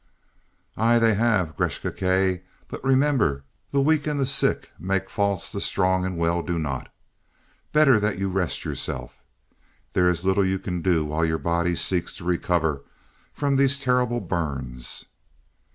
"Aye, 0.77 0.97
they 0.97 1.13
have, 1.13 1.55
Gresth 1.55 1.83
Gkae. 1.83 2.41
But 2.67 2.83
remember, 2.83 3.43
the 3.69 3.81
weak 3.81 4.07
and 4.07 4.19
the 4.19 4.25
sick 4.25 4.71
make 4.79 5.11
faults 5.11 5.51
the 5.51 5.61
strong 5.61 6.05
and 6.07 6.15
the 6.15 6.19
well 6.21 6.41
do 6.41 6.57
not. 6.57 6.91
Better 7.71 7.99
that 7.99 8.17
you 8.17 8.27
rest 8.27 8.65
yourself. 8.65 9.21
There 9.93 10.07
is 10.09 10.25
little 10.25 10.43
you 10.43 10.57
can 10.57 10.81
do 10.81 11.05
while 11.05 11.23
your 11.23 11.37
body 11.37 11.75
seeks 11.75 12.15
to 12.15 12.23
recover 12.23 12.81
from 13.31 13.57
these 13.57 13.77
terrible 13.77 14.21
burns." 14.21 15.05